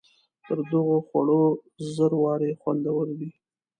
[0.45, 1.43] تر دغو خوړو
[1.95, 3.29] زر وارې خوندور دی.